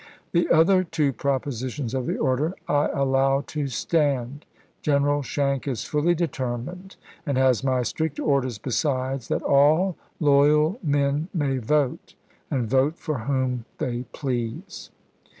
The 0.31 0.49
other 0.49 0.83
two 0.83 1.13
propositions 1.13 1.93
of 1.93 2.07
the 2.07 2.17
order 2.17 2.55
I 2.67 2.87
allow 2.87 3.41
to 3.41 3.59
Lincoln 3.59 3.67
to 3.67 3.67
staud. 3.71 4.41
General 4.81 5.21
Schenck 5.21 5.67
is 5.67 5.83
fully 5.83 6.15
determined, 6.15 6.95
and 7.23 7.37
has 7.37 7.63
my 7.63 7.81
myv^A^. 7.81 7.85
strict 7.85 8.19
orders 8.19 8.57
besides, 8.57 9.27
that 9.27 9.43
all 9.43 9.95
loyal 10.19 10.79
men 10.81 11.27
may 11.35 11.59
vote, 11.59 12.15
and 12.49 12.63
^^ 12.63 12.65
vote 12.65 12.97
for 12.97 13.19
whom 13.19 13.65
they 13.77 14.05
please. 14.11 14.89